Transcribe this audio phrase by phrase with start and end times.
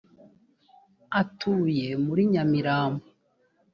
[1.21, 3.05] atuye muri nyamirambo.